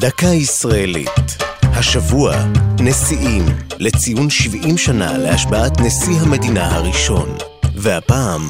[0.00, 1.36] דקה ישראלית.
[1.62, 2.36] השבוע,
[2.80, 3.42] נשיאים,
[3.78, 7.28] לציון 70 שנה להשבעת נשיא המדינה הראשון.
[7.74, 8.40] והפעם,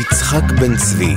[0.00, 1.14] יצחק בן צבי.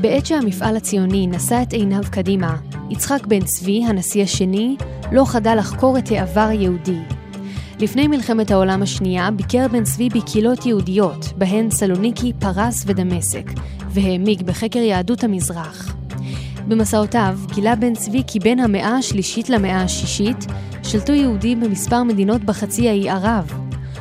[0.00, 2.56] בעת שהמפעל הציוני נשא את עיניו קדימה,
[2.90, 4.76] יצחק בן צבי, הנשיא השני,
[5.12, 7.00] לא חדל לחקור את העבר היהודי.
[7.80, 13.50] לפני מלחמת העולם השנייה ביקר בן צבי בקהילות יהודיות, בהן סלוניקי, פרס ודמשק,
[13.90, 15.97] והעמיק בחקר יהדות המזרח.
[16.68, 20.46] במסעותיו גילה בן צבי כי בין המאה השלישית למאה השישית
[20.82, 23.52] שלטו יהודים במספר מדינות בחצי האי ערב.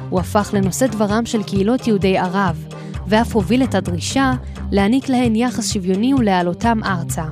[0.10, 2.66] הוא הפך לנושא דברם של קהילות יהודי ערב,
[3.08, 4.34] ואף הוביל את הדרישה
[4.72, 7.26] להעניק להן יחס שוויוני ולהעלותם ארצה.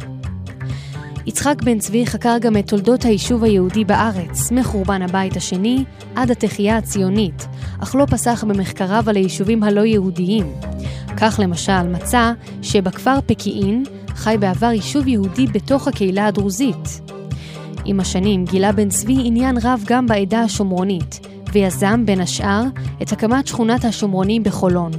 [1.26, 5.84] יצחק בן צבי חקר גם את תולדות היישוב היהודי בארץ, מחורבן הבית השני
[6.16, 7.48] עד התחייה הציונית,
[7.80, 10.54] אך לא פסח במחקריו על היישובים הלא יהודיים.
[11.18, 12.32] כך למשל מצא
[12.62, 13.84] שבכפר פקיעין
[14.16, 17.02] חי בעבר יישוב יהודי בתוך הקהילה הדרוזית.
[17.86, 21.20] עם השנים גילה בן צבי עניין רב גם בעדה השומרונית,
[21.54, 22.64] ויזם בין השאר
[23.02, 24.92] את הקמת שכונת השומרונים בחולון.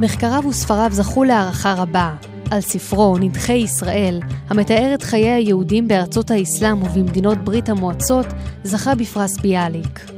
[0.00, 2.14] מחקריו וספריו זכו להערכה רבה,
[2.50, 8.26] על ספרו "נדחי ישראל", המתאר את חיי היהודים בארצות האסלאם ובמדינות ברית המועצות,
[8.64, 10.10] זכה בפרס ביאליק.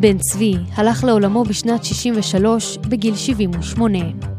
[0.00, 4.31] בן צבי הלך לעולמו בשנת 63 בגיל 78.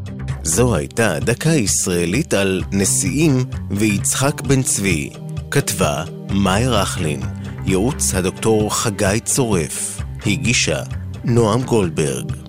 [0.44, 5.10] זו הייתה דקה ישראלית על נשיאים ויצחק בן צבי.
[5.52, 7.22] כתבה מאי רכלין,
[7.66, 10.84] ייעוץ הדוקטור חגי צורף, הגישה
[11.24, 12.43] נועם גולדברג.